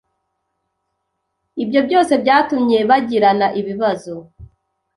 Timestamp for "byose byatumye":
1.87-2.77